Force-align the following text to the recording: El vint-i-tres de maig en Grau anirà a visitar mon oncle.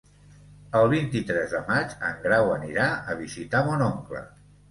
El 0.79 0.87
vint-i-tres 0.93 1.51
de 1.57 1.59
maig 1.67 1.93
en 2.09 2.17
Grau 2.25 2.49
anirà 2.55 2.87
a 3.13 3.17
visitar 3.23 3.61
mon 3.69 3.87
oncle. 3.91 4.27